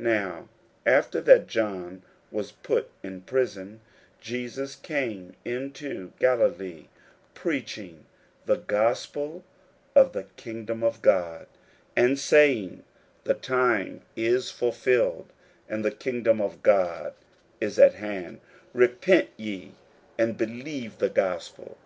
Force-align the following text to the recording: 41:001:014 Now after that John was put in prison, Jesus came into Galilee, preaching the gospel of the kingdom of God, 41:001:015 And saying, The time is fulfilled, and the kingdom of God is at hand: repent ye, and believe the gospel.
41:001:014 0.00 0.04
Now 0.10 0.48
after 0.84 1.20
that 1.20 1.46
John 1.46 2.02
was 2.32 2.50
put 2.50 2.90
in 3.04 3.20
prison, 3.20 3.80
Jesus 4.20 4.74
came 4.74 5.36
into 5.44 6.10
Galilee, 6.18 6.88
preaching 7.34 8.04
the 8.46 8.56
gospel 8.56 9.44
of 9.94 10.12
the 10.12 10.24
kingdom 10.36 10.82
of 10.82 11.02
God, 11.02 11.46
41:001:015 11.96 12.04
And 12.08 12.18
saying, 12.18 12.82
The 13.22 13.34
time 13.34 14.00
is 14.16 14.50
fulfilled, 14.50 15.32
and 15.68 15.84
the 15.84 15.92
kingdom 15.92 16.40
of 16.40 16.64
God 16.64 17.14
is 17.60 17.78
at 17.78 17.94
hand: 17.94 18.40
repent 18.74 19.28
ye, 19.36 19.70
and 20.18 20.36
believe 20.36 20.98
the 20.98 21.10
gospel. 21.10 21.78